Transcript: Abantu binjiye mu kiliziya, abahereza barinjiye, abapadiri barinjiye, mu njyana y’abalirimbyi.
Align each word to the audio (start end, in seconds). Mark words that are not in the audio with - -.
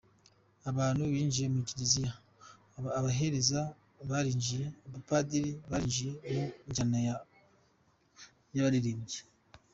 Abantu 0.69 1.01
binjiye 1.13 1.47
mu 1.55 1.61
kiliziya, 1.67 2.11
abahereza 2.99 3.61
barinjiye, 4.09 4.65
abapadiri 4.87 5.51
barinjiye, 5.69 6.11
mu 6.63 6.69
njyana 6.69 6.97
y’abalirimbyi. 8.55 9.19